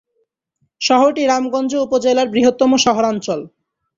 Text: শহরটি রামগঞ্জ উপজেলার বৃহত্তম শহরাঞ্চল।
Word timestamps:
শহরটি 0.81 1.23
রামগঞ্জ 1.25 1.71
উপজেলার 1.85 2.27
বৃহত্তম 2.29 2.71
শহরাঞ্চল। 2.77 3.39